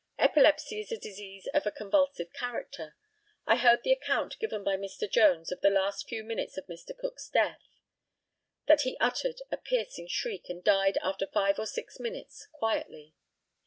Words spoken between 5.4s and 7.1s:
of the last few minutes of Mr.